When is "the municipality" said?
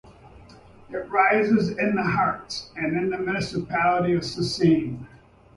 3.11-4.13